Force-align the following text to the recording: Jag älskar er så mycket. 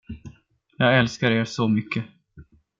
Jag 0.77 0.99
älskar 0.99 1.31
er 1.31 1.45
så 1.45 1.67
mycket. 1.67 2.03